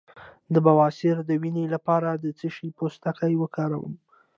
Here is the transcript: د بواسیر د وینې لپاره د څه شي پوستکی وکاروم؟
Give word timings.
د 0.53 0.55
بواسیر 0.65 1.15
د 1.29 1.31
وینې 1.41 1.65
لپاره 1.73 2.09
د 2.23 2.25
څه 2.39 2.47
شي 2.55 2.67
پوستکی 2.77 3.33
وکاروم؟ 3.37 3.93